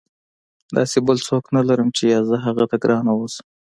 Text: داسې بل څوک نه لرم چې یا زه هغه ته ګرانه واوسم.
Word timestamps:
داسې 0.75 0.97
بل 1.07 1.17
څوک 1.27 1.43
نه 1.55 1.61
لرم 1.69 1.89
چې 1.97 2.03
یا 2.13 2.19
زه 2.29 2.35
هغه 2.45 2.63
ته 2.69 2.75
ګرانه 2.83 3.11
واوسم. 3.13 3.45